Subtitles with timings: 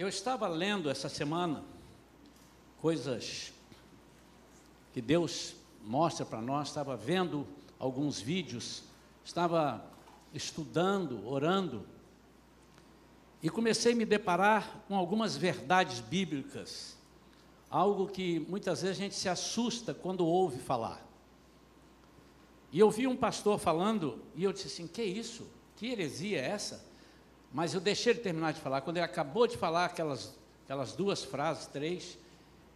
[0.00, 1.62] Eu estava lendo essa semana
[2.80, 3.52] coisas
[4.94, 5.54] que Deus
[5.84, 7.46] mostra para nós, estava vendo
[7.78, 8.82] alguns vídeos,
[9.22, 9.84] estava
[10.32, 11.86] estudando, orando,
[13.42, 16.96] e comecei a me deparar com algumas verdades bíblicas,
[17.68, 21.06] algo que muitas vezes a gente se assusta quando ouve falar.
[22.72, 25.46] E eu vi um pastor falando, e eu disse assim: que isso?
[25.76, 26.89] Que heresia é essa?
[27.52, 28.80] Mas eu deixei ele terminar de falar.
[28.80, 32.16] Quando ele acabou de falar aquelas, aquelas duas frases, três,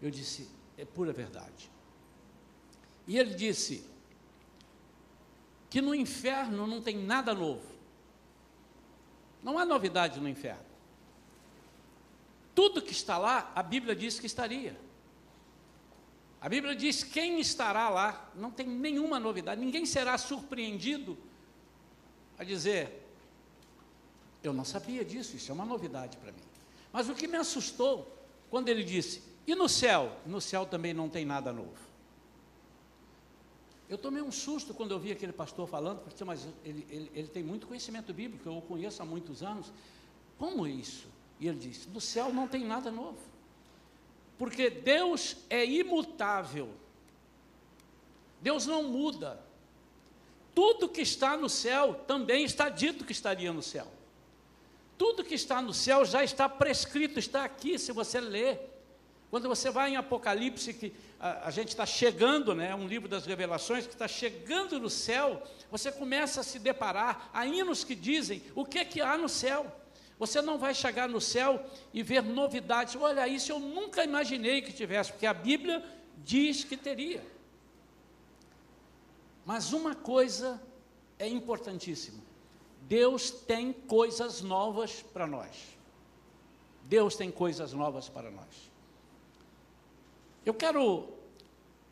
[0.03, 1.71] eu disse: é pura verdade.
[3.07, 3.85] E ele disse
[5.71, 7.75] que no inferno não tem nada novo.
[9.43, 10.65] Não há novidade no inferno.
[12.55, 14.79] Tudo que está lá, a Bíblia diz que estaria.
[16.41, 21.17] A Bíblia diz quem estará lá, não tem nenhuma novidade, ninguém será surpreendido
[22.39, 23.04] a dizer:
[24.45, 26.43] Eu não sabia disso, isso é uma novidade para mim.
[26.93, 28.15] Mas o que me assustou,
[28.51, 30.17] quando ele disse: E no céu?
[30.27, 31.83] No céu também não tem nada novo.
[33.89, 37.29] Eu tomei um susto quando eu vi aquele pastor falando, porque mas ele, ele, ele
[37.29, 39.73] tem muito conhecimento bíblico, eu o conheço há muitos anos.
[40.39, 41.07] Como isso?
[41.41, 43.19] E ele disse: No céu não tem nada novo.
[44.37, 46.69] Porque Deus é imutável.
[48.43, 49.43] Deus não muda.
[50.55, 53.94] Tudo que está no céu também está dito que estaria no céu.
[54.97, 58.71] Tudo que está no céu já está prescrito, está aqui, se você ler.
[59.31, 63.27] Quando você vai em Apocalipse, que a, a gente está chegando, né, um livro das
[63.27, 68.43] revelações, que está chegando no céu, você começa a se deparar, há hinos que dizem
[68.55, 69.67] o que, que há no céu.
[70.19, 72.95] Você não vai chegar no céu e ver novidades.
[72.95, 75.85] Olha, isso eu nunca imaginei que tivesse, porque a Bíblia
[76.19, 77.23] diz que teria.
[79.45, 80.63] Mas uma coisa
[81.19, 82.23] é importantíssima:
[82.89, 85.51] Deus tem coisas novas para nós.
[86.85, 88.71] Deus tem coisas novas para nós.
[90.45, 91.09] Eu quero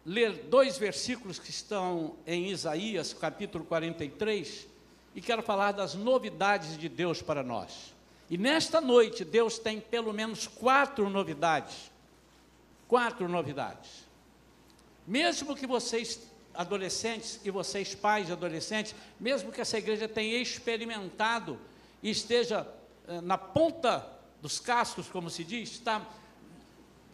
[0.05, 4.69] ler dois versículos que estão em Isaías, capítulo 43,
[5.15, 7.95] e quero falar das novidades de Deus para nós.
[8.29, 11.91] E nesta noite, Deus tem pelo menos quatro novidades.
[12.89, 14.07] Quatro novidades.
[15.07, 16.21] Mesmo que vocês,
[16.55, 21.59] adolescentes, e vocês, pais de adolescentes, mesmo que essa igreja tenha experimentado
[22.03, 22.67] e esteja
[23.09, 24.07] eh, na ponta
[24.41, 26.07] dos cascos, como se diz, está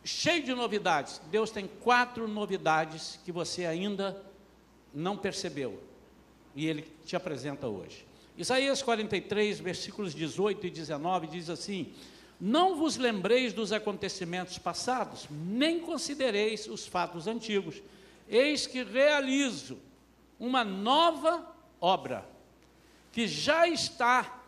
[0.05, 1.21] cheio de novidades.
[1.31, 4.21] Deus tem quatro novidades que você ainda
[4.95, 5.83] não percebeu.
[6.57, 8.07] E Ele te apresenta hoje.
[8.37, 11.93] Isaías 43, versículos 18 e 19 diz assim:
[12.41, 17.83] Não vos lembreis dos acontecimentos passados, nem considereis os fatos antigos.
[18.29, 19.79] Eis que realizo
[20.39, 22.29] uma nova obra,
[23.13, 24.43] que já está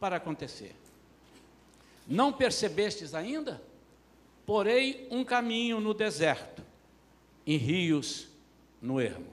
[0.00, 0.74] para acontecer.
[2.06, 3.62] Não percebestes ainda?
[4.44, 6.62] Porei um caminho no deserto,
[7.46, 8.28] em rios
[8.80, 9.32] no ermo.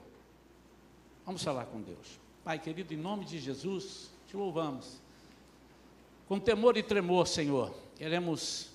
[1.26, 2.20] Vamos falar com Deus.
[2.44, 5.00] Pai querido, em nome de Jesus, te louvamos.
[6.28, 8.70] Com temor e tremor, Senhor, queremos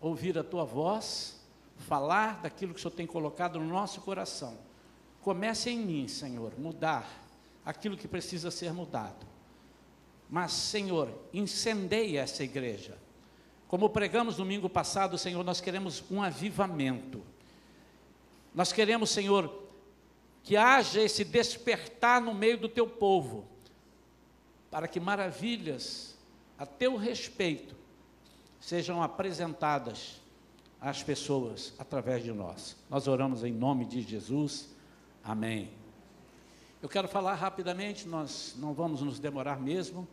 [0.00, 1.37] ouvir a tua voz,
[1.78, 4.58] falar daquilo que o Senhor tem colocado no nosso coração.
[5.22, 7.08] Comece em mim, Senhor, mudar
[7.64, 9.26] aquilo que precisa ser mudado.
[10.28, 12.98] Mas, Senhor, incendeie essa igreja
[13.68, 17.22] como pregamos domingo passado, Senhor, nós queremos um avivamento.
[18.54, 19.62] Nós queremos, Senhor,
[20.42, 23.46] que haja esse despertar no meio do teu povo,
[24.70, 26.16] para que maravilhas
[26.58, 27.76] a teu respeito
[28.58, 30.18] sejam apresentadas
[30.80, 32.76] às pessoas através de nós.
[32.88, 34.68] Nós oramos em nome de Jesus.
[35.22, 35.70] Amém.
[36.80, 40.06] Eu quero falar rapidamente, nós não vamos nos demorar mesmo.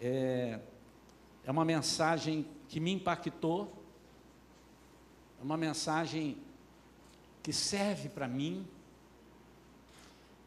[0.00, 0.60] É,
[1.44, 3.72] é uma mensagem que me impactou,
[5.40, 6.36] é uma mensagem
[7.42, 8.66] que serve para mim.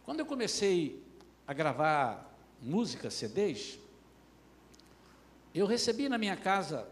[0.06, 1.04] Quando eu comecei
[1.48, 2.32] a gravar
[2.62, 3.80] música, CDs,
[5.54, 6.88] eu recebi na minha casa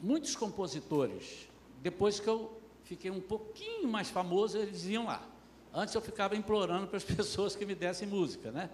[0.00, 1.48] muitos compositores.
[1.82, 5.22] Depois que eu fiquei um pouquinho mais famoso, eles iam lá.
[5.74, 8.70] Antes eu ficava implorando para as pessoas que me dessem música, né?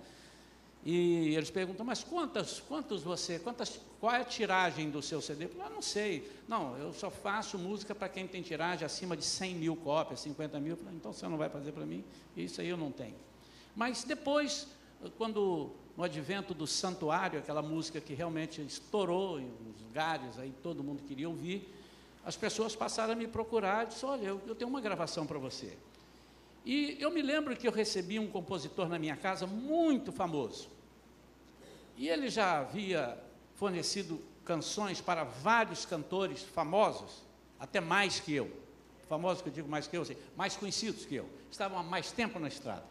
[0.84, 5.44] E eles perguntam, mas quantas, quantos você, quantas, qual é a tiragem do seu CD?
[5.44, 6.28] Eu ah, não sei.
[6.48, 10.58] Não, eu só faço música para quem tem tiragem acima de 100 mil cópias, 50
[10.58, 10.76] mil.
[10.92, 12.04] Então você não vai fazer para mim?
[12.36, 13.14] Isso aí eu não tenho.
[13.76, 14.66] Mas depois,
[15.16, 20.82] quando no advento do santuário, aquela música que realmente estourou em os lugares, aí todo
[20.82, 21.72] mundo queria ouvir,
[22.24, 25.38] as pessoas passaram a me procurar e disseram, olha, eu, eu tenho uma gravação para
[25.38, 25.76] você.
[26.64, 30.68] E eu me lembro que eu recebi um compositor na minha casa muito famoso.
[31.96, 33.18] E ele já havia
[33.54, 37.22] fornecido canções para vários cantores famosos,
[37.58, 38.50] até mais que eu.
[39.08, 41.28] Famosos que eu digo mais que eu, assim, mais conhecidos que eu.
[41.50, 42.84] Estavam há mais tempo na estrada.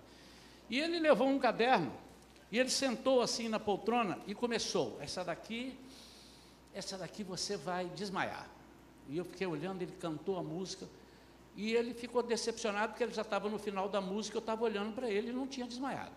[0.70, 1.92] E ele levou um caderno
[2.52, 4.98] e ele sentou assim na poltrona e começou.
[5.00, 5.78] Essa daqui,
[6.74, 8.50] essa daqui você vai desmaiar.
[9.08, 10.88] E eu fiquei olhando, ele cantou a música.
[11.56, 14.94] E ele ficou decepcionado porque ele já estava no final da música, eu estava olhando
[14.94, 16.12] para ele e não tinha desmaiado.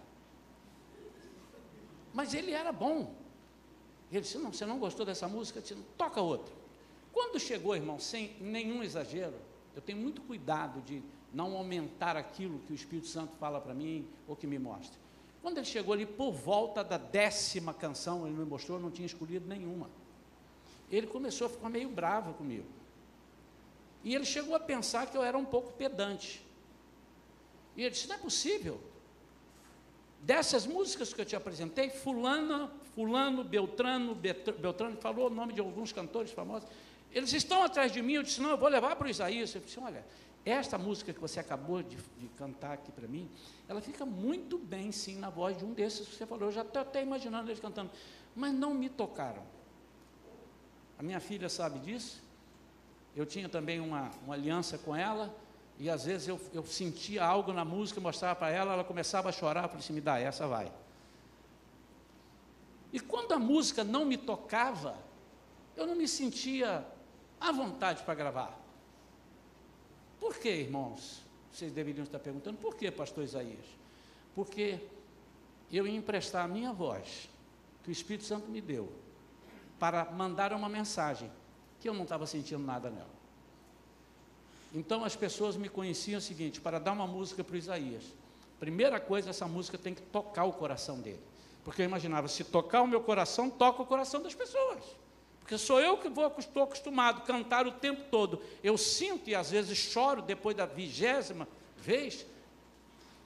[2.12, 3.14] Mas ele era bom.
[4.10, 5.60] Ele disse: Não, você não gostou dessa música?
[5.60, 6.54] Disse, Toca outra.
[7.12, 9.34] Quando chegou, irmão, sem nenhum exagero,
[9.74, 11.00] eu tenho muito cuidado de
[11.32, 15.03] não aumentar aquilo que o Espírito Santo fala para mim ou que me mostra.
[15.44, 19.46] Quando ele chegou ali por volta da décima canção, ele me mostrou, não tinha escolhido
[19.46, 19.90] nenhuma.
[20.90, 22.66] Ele começou a ficar meio bravo comigo.
[24.02, 26.42] E ele chegou a pensar que eu era um pouco pedante.
[27.76, 28.80] E ele disse: Não é possível.
[30.22, 35.92] Dessas músicas que eu te apresentei, Fulano, Fulano, Beltrano, Beltrano, falou o nome de alguns
[35.92, 36.66] cantores famosos.
[37.12, 38.14] Eles estão atrás de mim.
[38.14, 39.54] Eu disse: Não, eu vou levar para o Isaías.
[39.54, 40.06] Eu disse: Olha,
[40.44, 43.30] esta música que você acabou de, de cantar aqui para mim,
[43.66, 46.48] ela fica muito bem, sim, na voz de um desses que você falou.
[46.48, 47.90] Eu já estou até imaginando eles cantando,
[48.36, 49.42] mas não me tocaram.
[50.98, 52.22] A minha filha sabe disso.
[53.16, 55.34] Eu tinha também uma, uma aliança com ela,
[55.78, 59.32] e às vezes eu, eu sentia algo na música, mostrava para ela, ela começava a
[59.32, 60.70] chorar, eu falei assim, me dá, essa vai.
[62.92, 64.96] E quando a música não me tocava,
[65.76, 66.86] eu não me sentia
[67.40, 68.63] à vontade para gravar.
[70.24, 71.20] Por que, irmãos?
[71.52, 73.66] Vocês deveriam estar perguntando, por que, pastor Isaías?
[74.34, 74.78] Porque
[75.70, 77.28] eu ia emprestar a minha voz,
[77.82, 78.90] que o Espírito Santo me deu,
[79.78, 81.30] para mandar uma mensagem
[81.78, 83.14] que eu não estava sentindo nada nela.
[84.72, 88.04] Então as pessoas me conheciam o seguinte: para dar uma música para o Isaías,
[88.58, 91.20] primeira coisa, essa música tem que tocar o coração dele.
[91.62, 94.82] Porque eu imaginava, se tocar o meu coração, toca o coração das pessoas.
[95.44, 98.42] Porque sou eu que vou, estou acostumado a cantar o tempo todo.
[98.62, 101.46] Eu sinto e às vezes choro depois da vigésima
[101.76, 102.24] vez.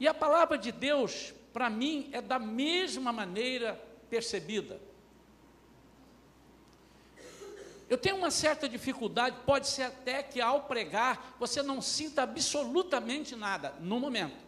[0.01, 3.81] E a palavra de Deus, para mim, é da mesma maneira
[4.11, 4.81] percebida.
[7.89, 13.37] Eu tenho uma certa dificuldade, pode ser até que ao pregar você não sinta absolutamente
[13.37, 14.48] nada no momento.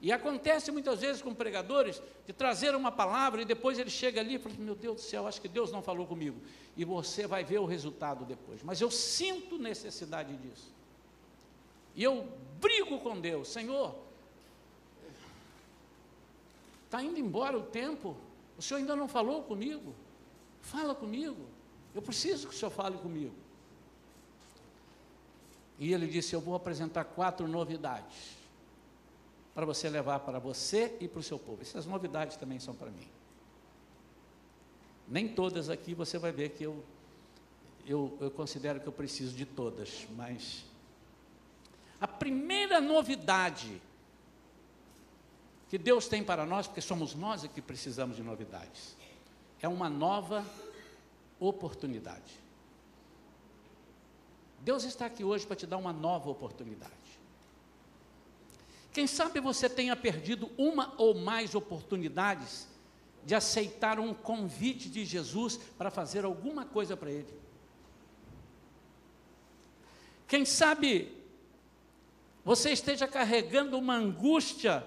[0.00, 4.34] E acontece muitas vezes com pregadores de trazer uma palavra e depois ele chega ali
[4.34, 6.38] e fala: Meu Deus do céu, acho que Deus não falou comigo.
[6.76, 8.62] E você vai ver o resultado depois.
[8.62, 10.70] Mas eu sinto necessidade disso.
[11.94, 12.28] E eu
[12.60, 13.94] brigo com Deus: Senhor,
[16.84, 18.14] está indo embora o tempo,
[18.58, 19.94] o Senhor ainda não falou comigo.
[20.60, 21.46] Fala comigo.
[21.94, 23.34] Eu preciso que o Senhor fale comigo.
[25.78, 28.35] E ele disse: Eu vou apresentar quatro novidades
[29.56, 31.62] para você levar para você e para o seu povo.
[31.62, 33.08] Essas novidades também são para mim.
[35.08, 36.84] Nem todas aqui você vai ver que eu,
[37.86, 40.62] eu, eu considero que eu preciso de todas, mas
[41.98, 43.80] a primeira novidade
[45.70, 48.94] que Deus tem para nós, porque somos nós que precisamos de novidades,
[49.62, 50.44] é uma nova
[51.40, 52.38] oportunidade.
[54.60, 56.92] Deus está aqui hoje para te dar uma nova oportunidade.
[58.96, 62.66] Quem sabe você tenha perdido uma ou mais oportunidades
[63.26, 67.28] de aceitar um convite de Jesus para fazer alguma coisa para Ele.
[70.26, 71.14] Quem sabe
[72.42, 74.82] você esteja carregando uma angústia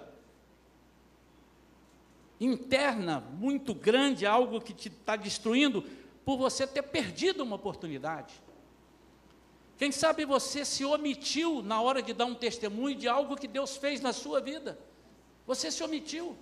[2.39, 5.84] interna muito grande, algo que te está destruindo,
[6.25, 8.34] por você ter perdido uma oportunidade.
[9.80, 13.78] Quem sabe você se omitiu na hora de dar um testemunho de algo que Deus
[13.78, 14.78] fez na sua vida.
[15.48, 16.36] Você se omitiu.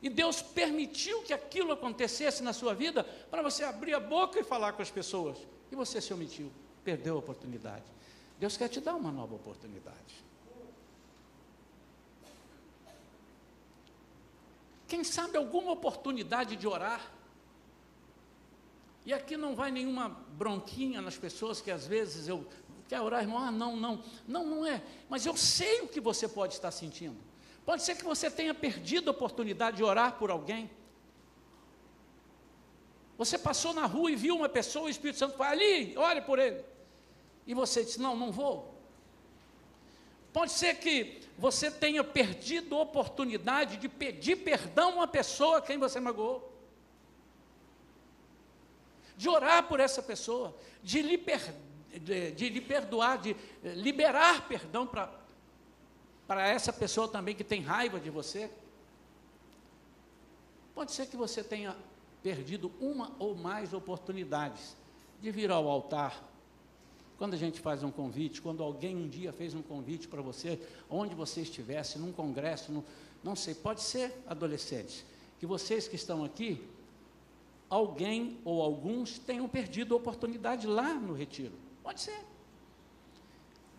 [0.00, 4.44] E Deus permitiu que aquilo acontecesse na sua vida para você abrir a boca e
[4.44, 5.36] falar com as pessoas.
[5.72, 6.48] E você se omitiu,
[6.84, 7.82] perdeu a oportunidade.
[8.38, 10.24] Deus quer te dar uma nova oportunidade.
[14.86, 17.10] Quem sabe alguma oportunidade de orar?
[19.04, 22.46] E aqui não vai nenhuma bronquinha nas pessoas que às vezes eu
[22.88, 23.38] Quer orar, irmão?
[23.38, 24.02] Ah, não, não.
[24.26, 24.82] Não, não é.
[25.08, 27.16] Mas eu sei o que você pode estar sentindo.
[27.64, 30.70] Pode ser que você tenha perdido a oportunidade de orar por alguém.
[33.18, 36.38] Você passou na rua e viu uma pessoa, o Espírito Santo foi ali, ore por
[36.38, 36.64] ele.
[37.46, 38.74] E você disse: Não, não vou.
[40.32, 45.62] Pode ser que você tenha perdido a oportunidade de pedir perdão a uma pessoa a
[45.62, 46.52] quem você magoou.
[49.16, 51.65] De orar por essa pessoa, de lhe perdoar
[51.98, 57.98] de, de lhe perdoar, de eh, liberar perdão para essa pessoa também que tem raiva
[57.98, 58.50] de você.
[60.74, 61.76] Pode ser que você tenha
[62.22, 64.76] perdido uma ou mais oportunidades
[65.20, 66.22] de vir ao altar.
[67.16, 70.60] Quando a gente faz um convite, quando alguém um dia fez um convite para você,
[70.90, 72.84] onde você estivesse, num congresso, no,
[73.24, 75.04] não sei, pode ser adolescentes,
[75.38, 76.62] que vocês que estão aqui,
[77.70, 81.54] alguém ou alguns tenham perdido a oportunidade lá no retiro.
[81.86, 82.18] Pode ser.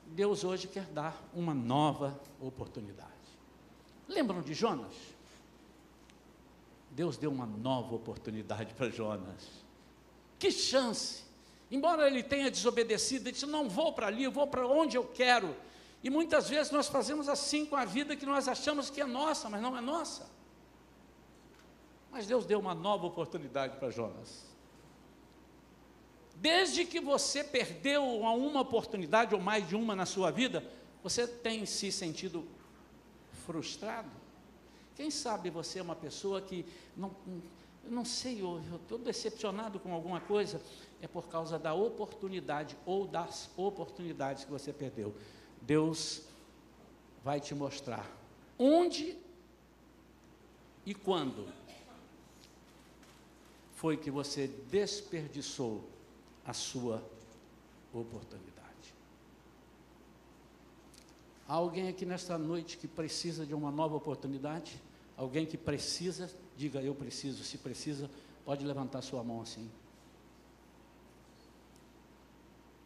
[0.06, 3.12] Deus hoje quer dar uma nova oportunidade.
[4.08, 4.96] Lembram de Jonas?
[6.90, 9.50] Deus deu uma nova oportunidade para Jonas.
[10.40, 11.26] Que chance!
[11.70, 15.04] Embora ele tenha desobedecido, ele disse: Não vou para ali, eu vou para onde eu
[15.04, 15.54] quero.
[16.02, 19.50] E muitas vezes nós fazemos assim com a vida que nós achamos que é nossa,
[19.50, 20.30] mas não é nossa.
[22.10, 24.46] Mas Deus deu uma nova oportunidade para Jonas.
[26.40, 30.64] Desde que você perdeu uma oportunidade ou mais de uma na sua vida,
[31.02, 32.48] você tem se sentido
[33.46, 34.10] frustrado?
[34.96, 36.64] Quem sabe você é uma pessoa que
[36.96, 37.16] não,
[37.84, 40.62] não sei, eu estou decepcionado com alguma coisa,
[41.02, 45.16] é por causa da oportunidade ou das oportunidades que você perdeu.
[45.62, 46.24] Deus
[47.24, 48.08] vai te mostrar
[48.60, 49.18] onde
[50.86, 51.48] e quando
[53.76, 55.97] foi que você desperdiçou
[56.48, 57.04] a sua
[57.94, 58.48] oportunidade.
[61.48, 64.82] Há alguém aqui nesta noite que precisa de uma nova oportunidade?
[65.18, 68.10] Alguém que precisa, diga eu preciso, se precisa,
[68.46, 69.70] pode levantar sua mão assim.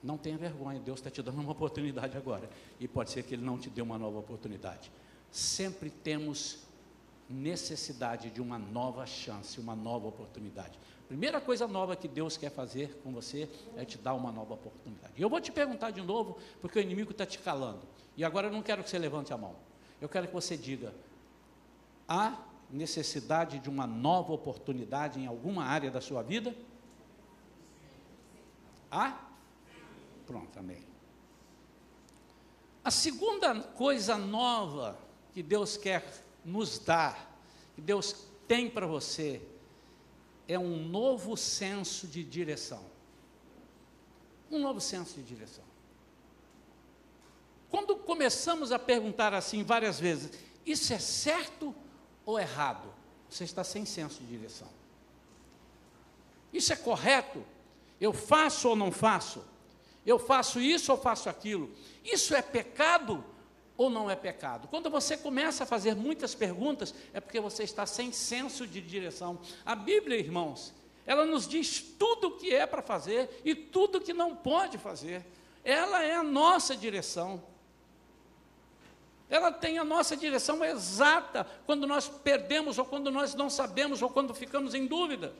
[0.01, 2.49] Não tenha vergonha, Deus está te dando uma oportunidade agora.
[2.79, 4.91] E pode ser que Ele não te dê uma nova oportunidade.
[5.31, 6.59] Sempre temos
[7.29, 10.77] necessidade de uma nova chance, uma nova oportunidade.
[11.07, 15.13] Primeira coisa nova que Deus quer fazer com você é te dar uma nova oportunidade.
[15.17, 17.81] E eu vou te perguntar de novo, porque o inimigo está te calando.
[18.15, 19.55] E agora eu não quero que você levante a mão.
[19.99, 20.93] Eu quero que você diga:
[22.07, 22.37] há
[22.69, 26.55] necessidade de uma nova oportunidade em alguma área da sua vida?
[28.89, 29.19] Há?
[30.25, 30.83] Pronto, amém.
[32.83, 34.97] A segunda coisa nova
[35.33, 36.03] que Deus quer
[36.43, 37.37] nos dar,
[37.75, 39.41] que Deus tem para você,
[40.47, 42.83] é um novo senso de direção.
[44.49, 45.63] Um novo senso de direção.
[47.69, 50.31] Quando começamos a perguntar assim várias vezes,
[50.65, 51.73] isso é certo
[52.25, 52.93] ou errado?
[53.29, 54.67] Você está sem senso de direção.
[56.51, 57.43] Isso é correto?
[57.99, 59.41] Eu faço ou não faço?
[60.05, 61.71] Eu faço isso ou faço aquilo?
[62.03, 63.23] Isso é pecado
[63.81, 64.67] ou não é pecado?
[64.67, 69.39] Quando você começa a fazer muitas perguntas, é porque você está sem senso de direção.
[69.65, 70.71] A Bíblia, irmãos,
[71.03, 74.77] ela nos diz tudo o que é para fazer e tudo o que não pode
[74.77, 75.25] fazer.
[75.63, 77.43] Ela é a nossa direção.
[79.27, 84.11] Ela tem a nossa direção exata quando nós perdemos, ou quando nós não sabemos, ou
[84.11, 85.33] quando ficamos em dúvida.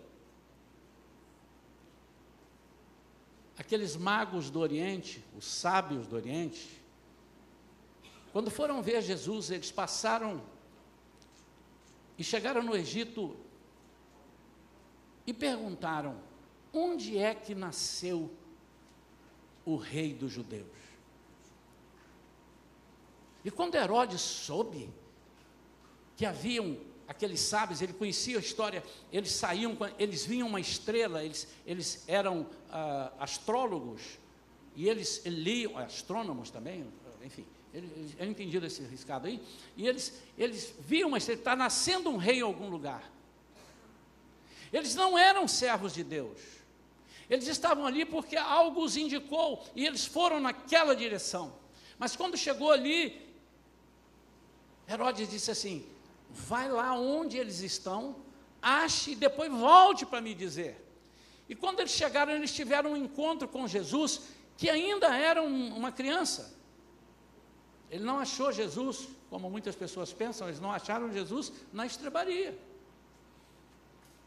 [3.72, 6.81] aqueles magos do Oriente, os sábios do Oriente,
[8.32, 10.42] quando foram ver Jesus, eles passaram
[12.18, 13.36] e chegaram no Egito
[15.26, 16.18] e perguntaram:
[16.74, 18.32] onde é que nasceu
[19.66, 20.68] o rei dos judeus?
[23.44, 24.90] E quando Herodes soube
[26.16, 31.48] que haviam aqueles sábios, ele conhecia a história, eles saíam, eles vinham uma estrela, eles,
[31.66, 34.20] eles eram ah, astrólogos,
[34.76, 36.88] e eles liam, astrônomos também,
[37.24, 39.42] enfim, eles, eu entendi desse riscado aí,
[39.78, 43.10] e eles, eles viam estrela, está nascendo um rei em algum lugar.
[44.74, 46.40] Eles não eram servos de Deus,
[47.30, 51.54] eles estavam ali porque algo os indicou, e eles foram naquela direção.
[51.98, 53.22] Mas quando chegou ali,
[54.90, 55.86] Herodes disse assim:
[56.30, 58.16] vai lá onde eles estão,
[58.62, 60.78] ache e depois volte para me dizer.
[61.48, 64.22] E quando eles chegaram, eles tiveram um encontro com Jesus,
[64.58, 66.61] que ainda era um, uma criança.
[67.92, 72.58] Ele não achou Jesus, como muitas pessoas pensam, eles não acharam Jesus na estrebaria.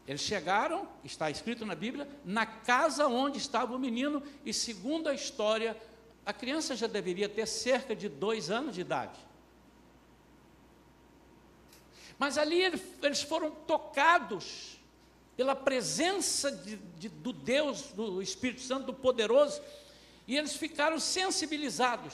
[0.07, 5.15] Eles chegaram, está escrito na Bíblia, na casa onde estava o menino, e segundo a
[5.15, 5.75] história,
[6.23, 9.19] a criança já deveria ter cerca de dois anos de idade.
[12.19, 12.61] Mas ali
[13.01, 14.79] eles foram tocados
[15.35, 19.59] pela presença de, de, do Deus, do Espírito Santo, do poderoso,
[20.27, 22.13] e eles ficaram sensibilizados.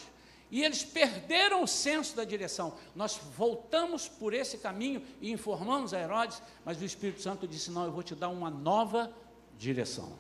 [0.52, 2.74] E eles perderam o senso da direção.
[2.94, 7.86] Nós voltamos por esse caminho e informamos a Herodes, mas o Espírito Santo disse: Não,
[7.86, 9.16] eu vou te dar uma nova
[9.58, 10.12] direção.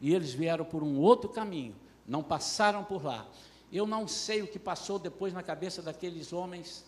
[0.00, 1.76] E eles vieram por um outro caminho,
[2.06, 3.26] não passaram por lá.
[3.70, 6.86] Eu não sei o que passou depois na cabeça daqueles homens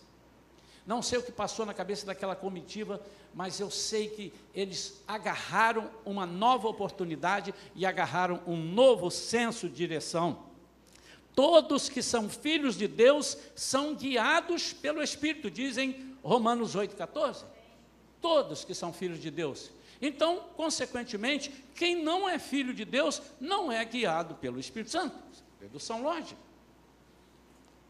[0.83, 2.99] Não sei o que passou na cabeça daquela comitiva,
[3.35, 9.75] mas eu sei que eles agarraram uma nova oportunidade e agarraram um novo senso de
[9.75, 10.50] direção.
[11.35, 17.45] Todos que são filhos de Deus são guiados pelo Espírito, dizem Romanos 8,14.
[18.21, 19.71] Todos que são filhos de Deus.
[20.01, 25.15] Então, consequentemente, quem não é filho de Deus não é guiado pelo Espírito Santo.
[25.59, 26.39] Dedução lógica.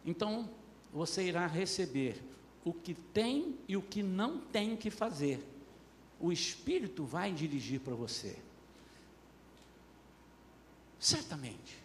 [0.06, 0.50] Então,
[0.92, 2.22] você irá receber
[2.66, 5.44] o que tem e o que não tem que fazer.
[6.20, 8.38] O Espírito vai dirigir para você.
[11.00, 11.81] Certamente.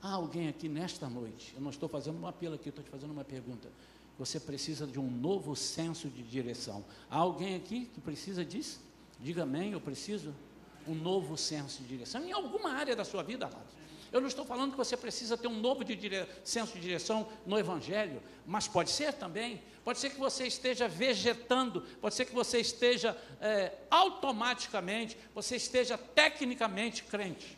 [0.00, 3.10] Há alguém aqui nesta noite, eu não estou fazendo um apelo aqui, estou te fazendo
[3.10, 3.68] uma pergunta.
[4.18, 6.84] Você precisa de um novo senso de direção.
[7.10, 8.80] Há alguém aqui que precisa disso?
[9.20, 10.34] Diga amém, eu preciso.
[10.86, 12.24] Um novo senso de direção.
[12.24, 13.78] Em alguma área da sua vida, amados.
[14.10, 16.26] Eu não estou falando que você precisa ter um novo de dire...
[16.42, 19.60] senso de direção no Evangelho, mas pode ser também.
[19.84, 25.98] Pode ser que você esteja vegetando, pode ser que você esteja é, automaticamente, você esteja
[25.98, 27.57] tecnicamente crente.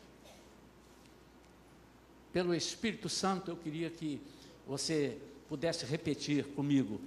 [2.33, 4.21] Pelo Espírito Santo, eu queria que
[4.65, 5.17] você
[5.49, 7.01] pudesse repetir comigo.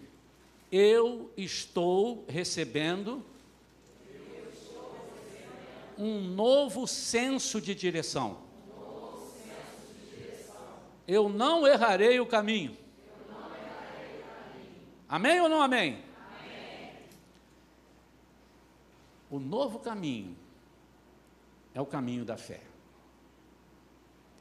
[0.71, 3.25] Eu estou recebendo
[5.97, 8.39] um novo senso de direção.
[11.07, 12.77] Eu não errarei o caminho.
[15.09, 16.03] Amém ou não amém?
[16.41, 16.93] amém?
[19.31, 20.37] O novo caminho
[21.75, 22.61] é o caminho da fé.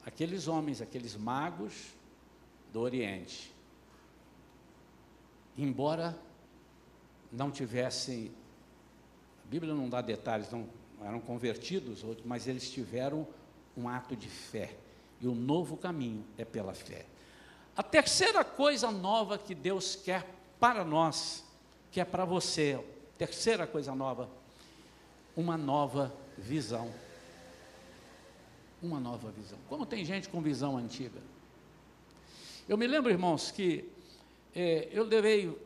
[0.05, 1.93] Aqueles homens, aqueles magos
[2.71, 3.53] do Oriente,
[5.57, 6.17] embora
[7.31, 8.31] não tivessem,
[9.45, 10.67] a Bíblia não dá detalhes, não
[11.01, 13.27] eram convertidos, mas eles tiveram
[13.75, 14.75] um ato de fé.
[15.19, 17.05] E o novo caminho é pela fé.
[17.75, 20.25] A terceira coisa nova que Deus quer
[20.59, 21.43] para nós,
[21.91, 22.79] que é para você,
[23.17, 24.29] terceira coisa nova,
[25.35, 26.91] uma nova visão.
[28.83, 29.57] Uma nova visão.
[29.69, 31.21] Como tem gente com visão antiga?
[32.67, 33.89] Eu me lembro, irmãos, que
[34.53, 35.57] é, eu levei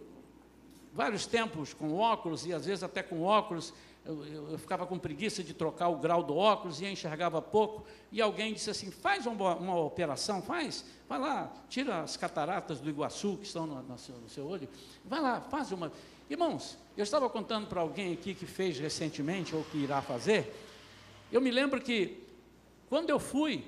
[0.93, 3.73] vários tempos com óculos e às vezes até com óculos
[4.05, 7.85] eu, eu, eu, ficava com preguiça de trocar o grau do óculos e enxergava pouco,
[8.09, 12.89] e alguém disse assim, faz uma, uma, operação, faz, vai lá, tira as cataratas do
[12.89, 14.69] Iguaçu que estão no, no, seu, no seu olho,
[15.03, 15.91] vai lá, faz uma...
[16.29, 20.53] Irmãos, eu estava contando para alguém aqui que fez recentemente, ou que irá fazer,
[21.29, 22.26] eu me lembro que,
[22.89, 23.65] quando eu fui,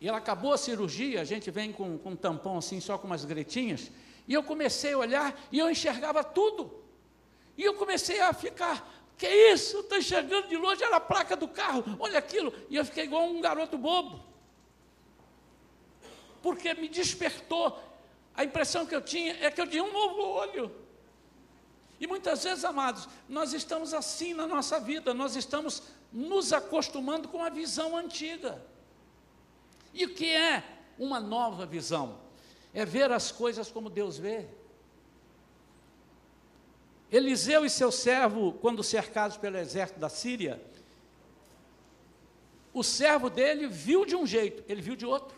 [0.00, 3.06] e ela acabou a cirurgia, a gente vem com, com um tampão assim, só com
[3.06, 3.90] umas gretinhas,
[4.26, 6.82] e eu comecei a olhar, e eu enxergava tudo,
[7.56, 8.88] e eu comecei a ficar
[9.22, 9.78] que isso?
[9.78, 12.52] Estou enxergando de longe, era a placa do carro, olha aquilo.
[12.68, 14.20] E eu fiquei igual um garoto bobo.
[16.42, 17.80] Porque me despertou.
[18.34, 20.74] A impressão que eu tinha é que eu tinha um novo olho.
[22.00, 27.42] E muitas vezes, amados, nós estamos assim na nossa vida, nós estamos nos acostumando com
[27.42, 28.62] a visão antiga.
[29.94, 30.62] E o que é
[30.98, 32.18] uma nova visão?
[32.74, 34.46] É ver as coisas como Deus vê.
[37.10, 40.62] Eliseu e seu servo, quando cercados pelo exército da Síria,
[42.72, 45.36] o servo dele viu de um jeito, ele viu de outro.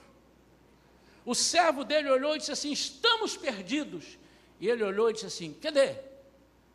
[1.26, 4.18] O servo dele olhou e disse assim: Estamos perdidos.
[4.60, 5.96] E ele olhou e disse assim: Cadê?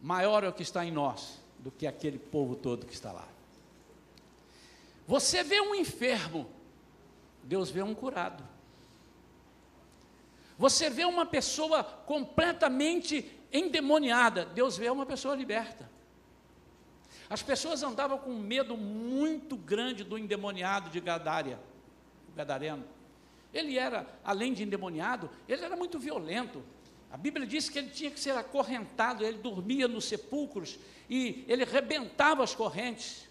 [0.02, 3.28] Maior é o que está em nós do que aquele povo todo que está lá.
[5.10, 6.48] Você vê um enfermo,
[7.42, 8.48] Deus vê um curado.
[10.56, 15.90] Você vê uma pessoa completamente endemoniada, Deus vê uma pessoa liberta.
[17.28, 21.60] As pessoas andavam com um medo muito grande do endemoniado de Gadária,
[22.32, 22.86] o gadareno.
[23.52, 26.64] Ele era, além de endemoniado, ele era muito violento.
[27.10, 30.78] A Bíblia diz que ele tinha que ser acorrentado, ele dormia nos sepulcros
[31.10, 33.28] e ele rebentava as correntes.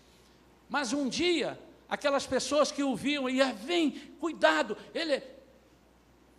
[0.69, 1.57] Mas um dia,
[1.89, 5.23] aquelas pessoas que o viam, e vem, cuidado, ele.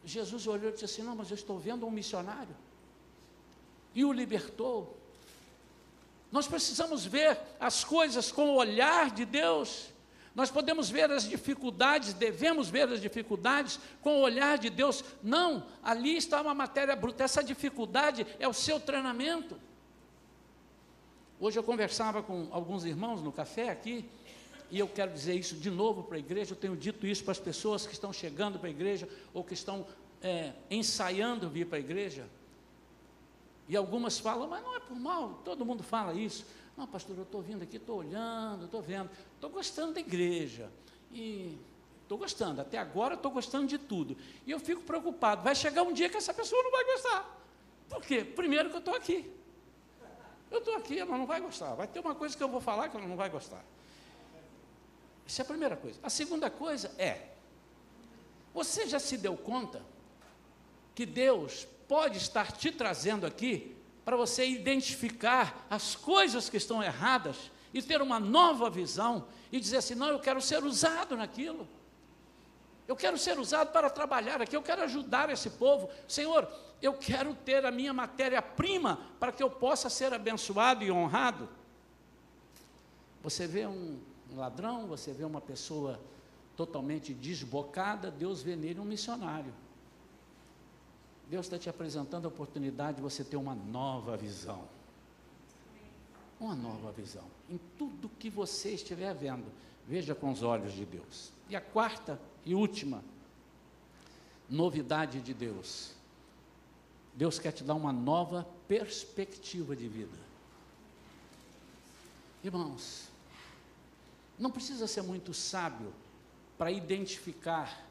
[0.03, 2.55] Jesus olhou e disse assim: Não, mas eu estou vendo um missionário
[3.93, 4.97] e o libertou.
[6.31, 9.89] Nós precisamos ver as coisas com o olhar de Deus.
[10.35, 15.03] Nós podemos ver as dificuldades, devemos ver as dificuldades com o olhar de Deus.
[15.23, 17.23] Não, ali está uma matéria bruta.
[17.23, 19.59] Essa dificuldade é o seu treinamento.
[21.39, 24.07] Hoje eu conversava com alguns irmãos no café aqui,
[24.71, 26.51] e eu quero dizer isso de novo para a igreja.
[26.53, 29.53] Eu tenho dito isso para as pessoas que estão chegando para a igreja ou que
[29.53, 29.85] estão
[30.21, 32.27] é, ensaiando vir para a igreja.
[33.67, 36.45] E algumas falam, mas não é por mal, todo mundo fala isso.
[36.75, 40.71] Não, pastor, eu estou vindo aqui, estou olhando, estou vendo, estou gostando da igreja.
[41.11, 41.57] E
[42.01, 44.15] estou gostando, até agora estou gostando de tudo.
[44.45, 47.39] E eu fico preocupado, vai chegar um dia que essa pessoa não vai gostar.
[47.89, 48.23] Por quê?
[48.23, 49.31] Primeiro que eu estou aqui.
[50.49, 51.75] Eu estou aqui, ela não vai gostar.
[51.75, 53.63] Vai ter uma coisa que eu vou falar que ela não vai gostar.
[55.29, 55.99] Isso é a primeira coisa.
[56.01, 57.27] A segunda coisa é:
[58.51, 59.79] você já se deu conta
[60.95, 67.51] que Deus pode estar te trazendo aqui para você identificar as coisas que estão erradas
[67.71, 71.67] e ter uma nova visão e dizer assim: não, eu quero ser usado naquilo.
[72.87, 75.91] Eu quero ser usado para trabalhar aqui, eu quero ajudar esse povo.
[76.07, 81.47] Senhor, eu quero ter a minha matéria-prima para que eu possa ser abençoado e honrado.
[83.21, 83.99] Você vê um
[84.35, 85.99] ladrão, você vê uma pessoa
[86.55, 89.53] totalmente desbocada, Deus vê nele um missionário.
[91.29, 94.63] Deus está te apresentando a oportunidade de você ter uma nova visão.
[96.39, 97.25] Uma nova visão.
[97.49, 99.45] Em tudo que você estiver vendo,
[99.87, 101.31] veja com os olhos de Deus.
[101.49, 103.03] E a quarta e última
[104.49, 105.91] novidade de Deus.
[107.13, 110.17] Deus quer te dar uma nova perspectiva de vida.
[112.43, 113.08] Irmãos,
[114.39, 115.93] não precisa ser muito sábio
[116.57, 117.85] para identificar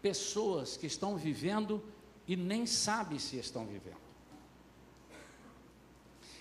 [0.00, 1.82] pessoas que estão vivendo
[2.26, 4.04] e nem sabe se estão vivendo.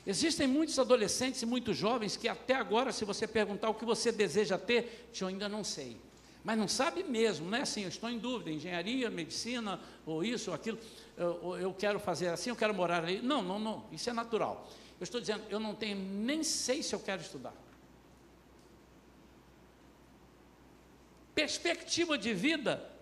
[0.05, 4.11] Existem muitos adolescentes e muitos jovens que até agora, se você perguntar o que você
[4.11, 5.97] deseja ter, eu ainda não sei.
[6.43, 10.49] Mas não sabe mesmo, não é assim, eu estou em dúvida, engenharia, medicina, ou isso,
[10.49, 10.77] ou aquilo,
[11.15, 13.21] eu, eu quero fazer assim, eu quero morar ali.
[13.21, 14.69] Não, não, não, isso é natural.
[14.99, 17.53] Eu estou dizendo, eu não tenho, nem sei se eu quero estudar.
[21.33, 22.93] Perspectiva de vida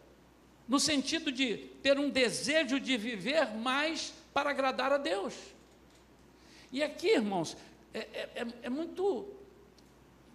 [0.72, 5.34] no sentido de ter um desejo de viver mais para agradar a Deus.
[6.72, 7.58] E aqui, irmãos,
[7.94, 9.28] é, é, é, é muito.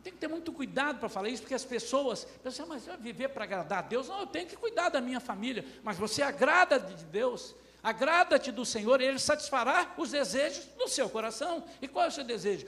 [0.04, 3.30] Tem que ter muito cuidado para falar isso, porque as pessoas pensam, mas eu viver
[3.30, 4.08] para agradar a Deus?
[4.08, 8.64] Não, eu tenho que cuidar da minha família, mas você agrada de Deus, agrada-te do
[8.64, 11.64] Senhor, e Ele satisfará os desejos do seu coração.
[11.80, 12.66] E qual é o seu desejo?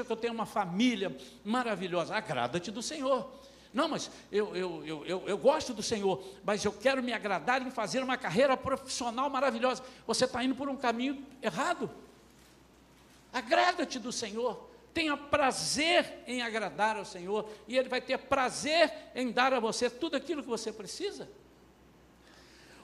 [0.00, 3.32] É que eu tenha uma família maravilhosa, agrada-te do Senhor.
[3.72, 7.60] Não, mas eu, eu, eu, eu, eu gosto do Senhor, mas eu quero me agradar
[7.60, 9.82] em fazer uma carreira profissional maravilhosa.
[10.06, 11.90] Você está indo por um caminho errado.
[13.32, 19.30] Agrada-te do Senhor, tenha prazer em agradar ao Senhor, e Ele vai ter prazer em
[19.30, 21.28] dar a você tudo aquilo que você precisa.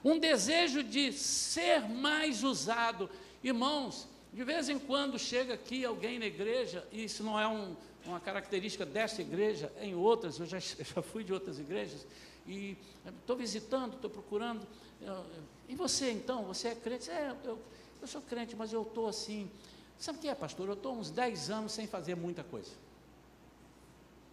[0.04, 3.08] Um desejo de ser mais usado.
[3.42, 7.74] Irmãos, de vez em quando chega aqui alguém na igreja, e isso não é um,
[8.06, 12.06] uma característica dessa igreja em outras, eu já, já fui de outras igrejas,
[12.46, 14.66] e estou visitando, estou procurando.
[15.00, 15.24] Eu,
[15.68, 17.10] e você então, você é crente?
[17.10, 17.58] É, eu,
[18.00, 19.50] eu sou crente, mas eu estou assim.
[19.98, 20.68] Sabe o que é, pastor?
[20.68, 22.70] Eu estou uns 10 anos sem fazer muita coisa.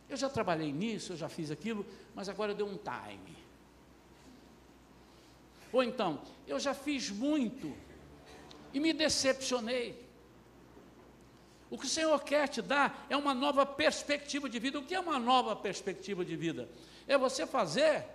[0.10, 3.38] Eu já trabalhei nisso, eu já fiz aquilo, mas agora eu dei um time.
[5.72, 7.74] Ou então, eu já fiz muito
[8.74, 10.11] e me decepcionei.
[11.72, 14.78] O que o Senhor quer te dar é uma nova perspectiva de vida.
[14.78, 16.68] O que é uma nova perspectiva de vida?
[17.08, 18.06] É você fazer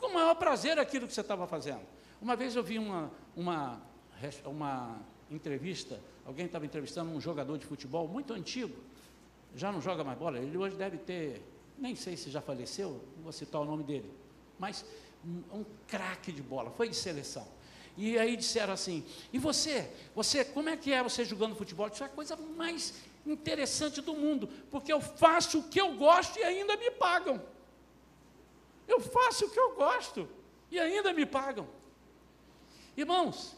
[0.00, 1.80] com o maior prazer aquilo que você estava fazendo.
[2.20, 3.80] Uma vez eu vi uma, uma,
[4.44, 4.98] uma
[5.30, 8.74] entrevista, alguém estava entrevistando um jogador de futebol muito antigo,
[9.54, 11.40] já não joga mais bola, ele hoje deve ter,
[11.78, 14.10] nem sei se já faleceu, não vou citar o nome dele,
[14.58, 14.84] mas
[15.24, 17.46] um, um craque de bola, foi de seleção.
[17.96, 19.90] E aí disseram assim: e você?
[20.14, 21.88] Você, como é que é você jogando futebol?
[21.88, 22.94] Isso é a coisa mais
[23.26, 27.42] interessante do mundo, porque eu faço o que eu gosto e ainda me pagam.
[28.86, 30.28] Eu faço o que eu gosto
[30.70, 31.66] e ainda me pagam.
[32.96, 33.56] Irmãos,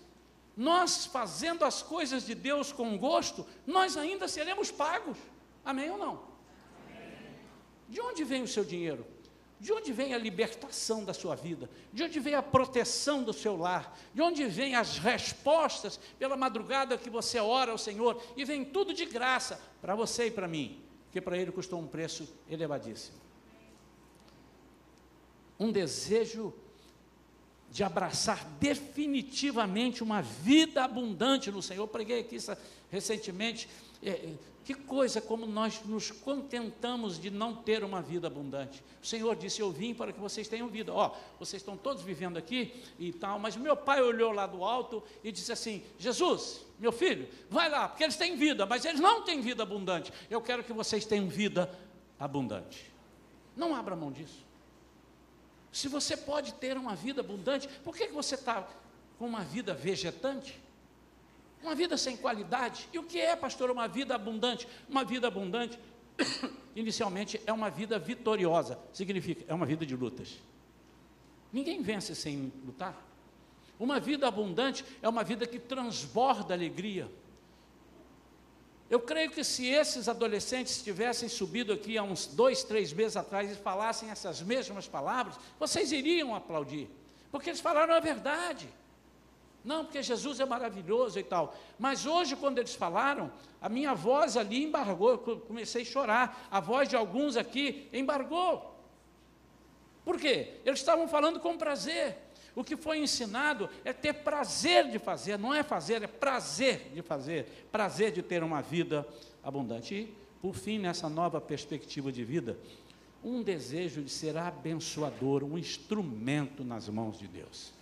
[0.57, 5.18] nós fazendo as coisas de Deus com gosto, nós ainda seremos pagos.
[5.64, 6.22] Amém ou não?
[7.88, 9.07] De onde vem o seu dinheiro?
[9.59, 11.71] De onde vem a libertação da sua vida?
[11.92, 13.99] De onde vem a proteção do seu lar?
[14.12, 18.23] De onde vem as respostas pela madrugada que você ora ao Senhor?
[18.37, 21.87] E vem tudo de graça para você e para mim, que para ele custou um
[21.87, 23.16] preço elevadíssimo.
[25.59, 26.53] Um desejo
[27.71, 31.85] de abraçar definitivamente uma vida abundante no Senhor.
[31.85, 32.37] Eu preguei aqui
[32.90, 33.69] recentemente.
[34.03, 34.35] É,
[34.66, 38.83] que coisa como nós nos contentamos de não ter uma vida abundante.
[39.00, 40.92] O Senhor disse: Eu vim para que vocês tenham vida.
[40.92, 44.64] Ó, oh, vocês estão todos vivendo aqui e tal, mas meu pai olhou lá do
[44.64, 48.98] alto e disse assim: Jesus, meu filho, vai lá, porque eles têm vida, mas eles
[48.98, 50.12] não têm vida abundante.
[50.29, 51.70] Eu quero que vocês tenham vida
[52.18, 52.92] abundante.
[53.55, 54.44] Não abra mão disso.
[55.70, 58.66] Se você pode ter uma vida abundante, por que, que você está
[59.16, 60.61] com uma vida vegetante?
[61.62, 62.88] Uma vida sem qualidade.
[62.92, 64.69] E o que é, pastor, uma vida abundante?
[64.88, 65.79] Uma vida abundante,
[66.77, 68.79] inicialmente, é uma vida vitoriosa.
[68.92, 70.40] Significa, é uma vida de lutas.
[71.53, 72.97] Ninguém vence sem lutar.
[73.79, 77.11] Uma vida abundante é uma vida que transborda alegria.
[78.88, 83.51] Eu creio que se esses adolescentes tivessem subido aqui há uns dois, três meses atrás
[83.51, 86.88] e falassem essas mesmas palavras, vocês iriam aplaudir,
[87.33, 88.69] porque eles falaram a verdade.
[89.66, 91.57] Não, porque Jesus é maravilhoso e tal.
[91.76, 96.48] Mas hoje, quando eles falaram, a minha voz ali embargou, comecei a chorar.
[96.48, 98.74] A voz de alguns aqui embargou.
[100.05, 100.61] Por quê?
[100.64, 102.16] Eles estavam falando com prazer.
[102.55, 107.02] O que foi ensinado é ter prazer de fazer, não é fazer, é prazer de
[107.02, 109.07] fazer, prazer de ter uma vida
[109.42, 109.94] abundante.
[109.94, 112.57] E, por fim, nessa nova perspectiva de vida,
[113.24, 117.74] um desejo de ser abençoador, um instrumento nas mãos de Deus.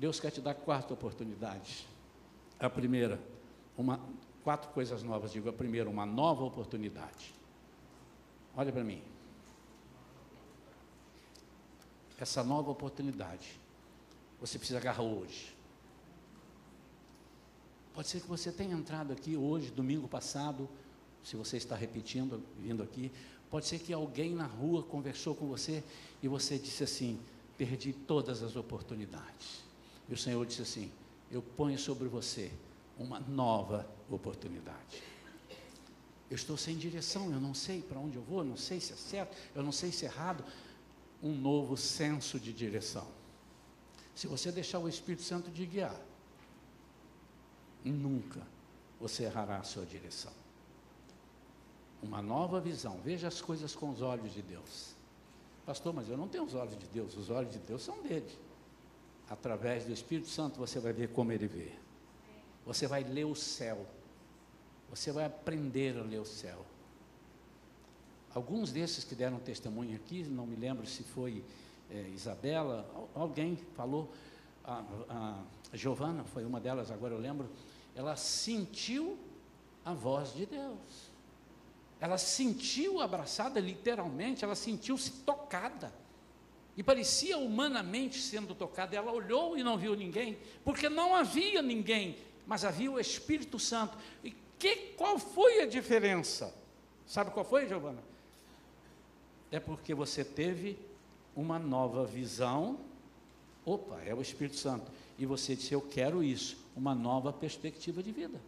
[0.00, 1.86] Deus quer te dar quatro oportunidades.
[2.58, 3.20] A primeira,
[3.78, 4.00] uma,
[4.42, 5.30] quatro coisas novas.
[5.30, 7.32] Digo, a primeira, uma nova oportunidade.
[8.56, 9.00] Olha para mim.
[12.20, 13.58] essa nova oportunidade,
[14.38, 15.56] você precisa agarrar hoje.
[17.94, 20.68] Pode ser que você tenha entrado aqui hoje, domingo passado,
[21.24, 23.10] se você está repetindo, vindo aqui,
[23.50, 25.82] pode ser que alguém na rua conversou com você
[26.22, 27.18] e você disse assim:
[27.56, 29.64] perdi todas as oportunidades.
[30.10, 30.90] E o Senhor disse assim:
[31.30, 32.50] eu ponho sobre você
[32.98, 35.02] uma nova oportunidade.
[36.28, 38.96] Eu estou sem direção, eu não sei para onde eu vou, não sei se é
[38.96, 40.44] certo, eu não sei se é errado,
[41.22, 43.06] um novo senso de direção.
[44.14, 45.98] Se você deixar o Espírito Santo de guiar,
[47.84, 48.42] nunca
[49.00, 50.32] você errará a sua direção.
[52.02, 54.94] Uma nova visão, veja as coisas com os olhos de Deus.
[55.66, 58.38] Pastor, mas eu não tenho os olhos de Deus, os olhos de Deus são dele.
[59.30, 61.70] Através do Espírito Santo você vai ver como ele vê.
[62.66, 63.86] Você vai ler o céu.
[64.90, 66.66] Você vai aprender a ler o céu.
[68.34, 71.44] Alguns desses que deram testemunho aqui, não me lembro se foi
[71.90, 74.12] é, Isabela, alguém falou,
[74.64, 74.84] a,
[75.72, 77.48] a Giovana foi uma delas, agora eu lembro,
[77.94, 79.18] ela sentiu
[79.84, 81.10] a voz de Deus.
[82.00, 85.92] Ela sentiu abraçada, literalmente, ela sentiu-se tocada.
[86.80, 88.96] E parecia humanamente sendo tocada.
[88.96, 92.16] Ela olhou e não viu ninguém, porque não havia ninguém,
[92.46, 93.98] mas havia o Espírito Santo.
[94.24, 96.54] E que, qual foi a diferença?
[97.06, 98.10] Sabe qual foi, Giovana?
[99.50, 100.78] é porque você teve
[101.34, 102.78] uma nova visão.
[103.64, 104.90] Opa, é o Espírito Santo.
[105.18, 108.40] E você disse: Eu quero isso, uma nova perspectiva de vida.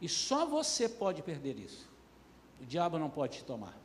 [0.00, 1.88] E só você pode perder isso.
[2.60, 3.76] O diabo não pode te tomar.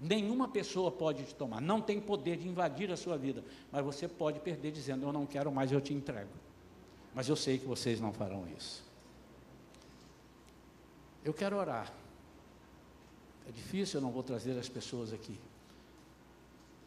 [0.00, 1.60] Nenhuma pessoa pode te tomar.
[1.60, 3.44] Não tem poder de invadir a sua vida.
[3.70, 6.30] Mas você pode perder dizendo: Eu não quero mais, eu te entrego.
[7.14, 8.82] Mas eu sei que vocês não farão isso.
[11.22, 11.92] Eu quero orar.
[13.46, 15.38] É difícil, eu não vou trazer as pessoas aqui.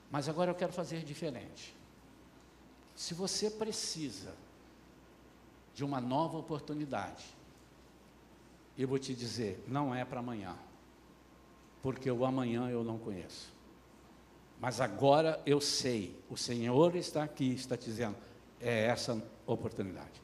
[0.09, 1.75] Mas agora eu quero fazer diferente.
[2.95, 4.33] Se você precisa
[5.73, 7.25] de uma nova oportunidade,
[8.77, 10.55] eu vou te dizer, não é para amanhã,
[11.83, 13.53] porque o amanhã eu não conheço.
[14.59, 18.15] Mas agora eu sei, o Senhor está aqui, está dizendo,
[18.61, 20.23] é essa oportunidade.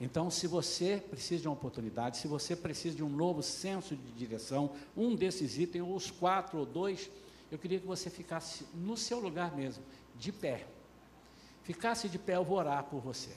[0.00, 4.12] Então, se você precisa de uma oportunidade, se você precisa de um novo senso de
[4.12, 7.10] direção, um desses itens, ou os quatro ou dois,
[7.50, 9.82] eu queria que você ficasse no seu lugar mesmo,
[10.16, 10.64] de pé.
[11.64, 13.36] Ficasse de pé, eu vou orar por você.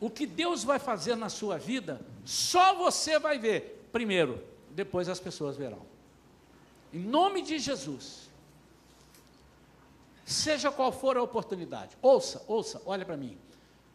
[0.00, 3.86] O que Deus vai fazer na sua vida, só você vai ver.
[3.92, 4.42] Primeiro,
[4.78, 5.82] depois as pessoas verão.
[6.94, 8.30] Em nome de Jesus.
[10.24, 11.98] Seja qual for a oportunidade.
[12.00, 13.36] Ouça, ouça, olha para mim.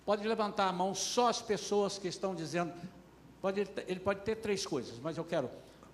[0.06, 2.74] Pode levantar a mão só as pessoas que estão dizendo.
[3.42, 5.50] Pode, ele pode ter três coisas, mas eu quero.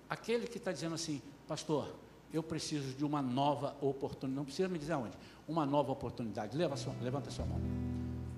[0.08, 1.94] Aquele que está dizendo assim, pastor,
[2.32, 4.34] eu preciso de uma nova oportunidade.
[4.34, 5.16] Não precisa me dizer aonde.
[5.46, 6.56] Uma nova oportunidade.
[6.56, 7.60] Leva sua, levanta a sua mão.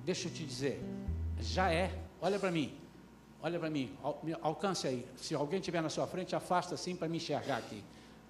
[0.04, 0.84] Deixa eu te dizer.
[1.40, 1.98] Já é.
[2.20, 2.81] Olha para mim.
[3.42, 3.96] Olha para mim.
[4.02, 5.06] Al, alcance aí.
[5.16, 7.82] Se alguém estiver na sua frente, afasta assim para me enxergar aqui.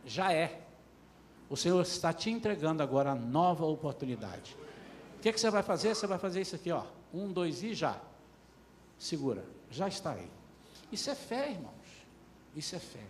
[0.07, 0.62] Já é.
[1.51, 4.57] O Senhor está te entregando agora a nova oportunidade.
[5.18, 5.94] O que, que você vai fazer?
[5.94, 6.85] Você vai fazer isso aqui, ó.
[7.12, 8.01] Um, dois e já.
[8.98, 9.44] Segura.
[9.70, 10.31] Já está aí.
[10.90, 11.72] Isso é fé, irmãos.
[12.57, 13.05] Isso é fé.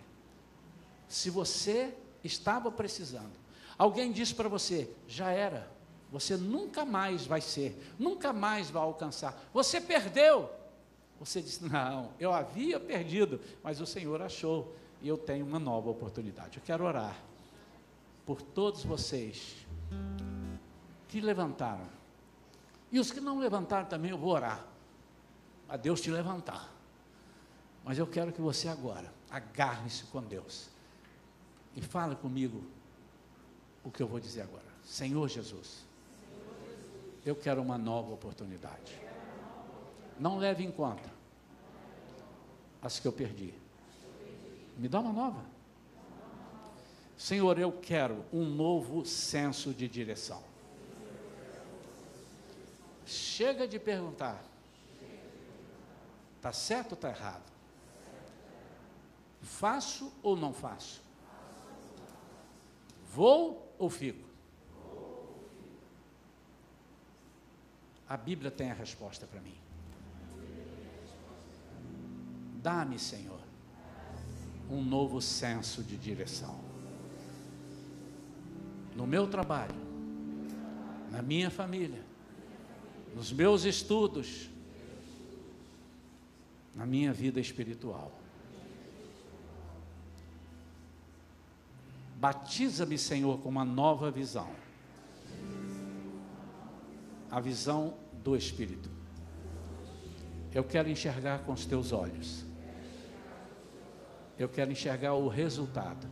[1.07, 3.31] Se você estava precisando.
[3.77, 5.69] Alguém disse para você: já era,
[6.11, 10.49] você nunca mais vai ser, nunca mais vai alcançar, você perdeu.
[11.23, 15.89] Você disse: não, eu havia perdido, mas o Senhor achou e eu tenho uma nova
[15.89, 16.57] oportunidade.
[16.57, 17.17] Eu quero orar
[18.25, 19.65] por todos vocês
[21.07, 21.87] que levantaram.
[22.91, 24.67] E os que não levantaram também, eu vou orar.
[25.69, 26.69] A Deus te levantar.
[27.85, 30.69] Mas eu quero que você agora agarre-se com Deus
[31.75, 32.63] e fala comigo
[33.83, 34.63] o que eu vou dizer agora.
[34.83, 35.85] Senhor Jesus,
[37.25, 39.12] Eu quero uma nova oportunidade.
[40.19, 41.11] Não leve em conta
[42.81, 43.53] as que eu perdi.
[44.77, 45.43] Me dá uma nova.
[47.17, 50.43] Senhor, eu quero um novo senso de direção.
[53.05, 54.43] Chega de perguntar:
[56.35, 57.51] está certo ou está errado?
[59.41, 61.01] Faço ou não faço?
[63.13, 64.27] Vou ou fico?
[68.09, 69.55] A Bíblia tem a resposta para mim.
[72.63, 73.41] Dá-me, Senhor,
[74.71, 76.57] um novo senso de direção.
[78.95, 79.75] No meu trabalho,
[81.11, 82.01] na minha família,
[83.13, 84.49] nos meus estudos,
[86.73, 88.17] na minha vida espiritual.
[92.15, 94.49] Batiza-me, Senhor, com uma nova visão.
[97.29, 98.89] A visão do Espírito.
[100.53, 102.52] Eu quero enxergar com os teus olhos.
[104.37, 106.07] Eu quero enxergar o resultado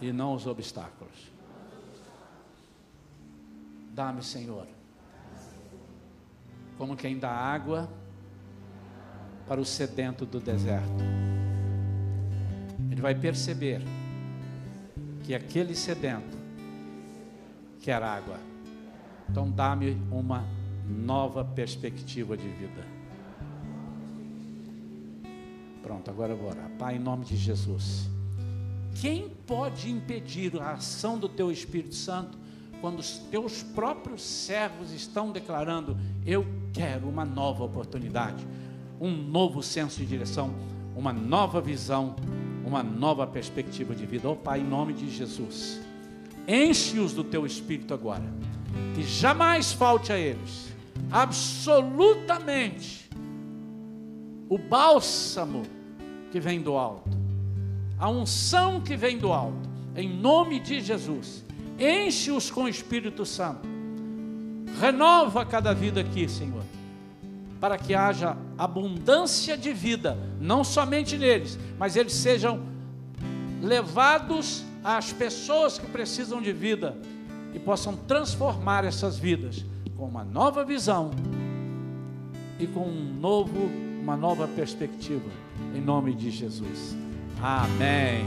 [0.00, 1.32] e não os obstáculos.
[3.92, 4.66] Dá-me, Senhor,
[6.76, 7.88] como quem dá água
[9.46, 11.02] para o sedento do deserto.
[12.90, 13.82] Ele vai perceber
[15.24, 16.36] que aquele sedento
[17.80, 18.38] quer água.
[19.28, 20.44] Então dá-me uma
[20.86, 22.97] nova perspectiva de vida.
[25.88, 26.70] Pronto, agora orar.
[26.78, 28.10] Pai, em nome de Jesus.
[29.00, 32.36] Quem pode impedir a ação do teu Espírito Santo
[32.82, 35.96] quando os teus próprios servos estão declarando:
[36.26, 38.46] Eu quero uma nova oportunidade,
[39.00, 40.54] um novo senso de direção,
[40.94, 42.16] uma nova visão,
[42.66, 44.28] uma nova perspectiva de vida.
[44.28, 45.80] Oh Pai, em nome de Jesus,
[46.46, 48.30] enche-os do teu Espírito agora
[48.94, 50.70] que jamais falte a eles,
[51.10, 53.08] absolutamente,
[54.50, 55.77] o bálsamo
[56.30, 57.10] que vem do alto,
[57.98, 61.44] a unção que vem do alto, em nome de Jesus.
[61.78, 63.68] Enche-os com o Espírito Santo,
[64.80, 66.62] renova cada vida aqui, Senhor,
[67.60, 72.60] para que haja abundância de vida, não somente neles, mas eles sejam
[73.62, 76.96] levados às pessoas que precisam de vida
[77.54, 79.64] e possam transformar essas vidas
[79.96, 81.10] com uma nova visão
[82.58, 83.70] e com um novo,
[84.08, 85.28] uma nova perspectiva,
[85.74, 86.96] em nome de Jesus.
[87.42, 88.24] Amém.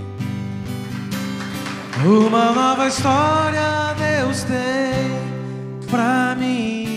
[2.05, 6.90] Uma nova história Deus tem para mim.